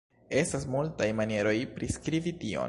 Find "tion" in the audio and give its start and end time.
2.45-2.59